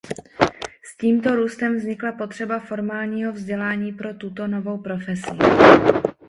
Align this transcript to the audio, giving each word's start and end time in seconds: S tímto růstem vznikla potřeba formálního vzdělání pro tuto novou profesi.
S 0.83 0.97
tímto 0.97 1.35
růstem 1.35 1.77
vznikla 1.77 2.11
potřeba 2.11 2.59
formálního 2.59 3.31
vzdělání 3.33 3.93
pro 3.93 4.13
tuto 4.13 4.47
novou 4.47 4.77
profesi. 4.77 5.29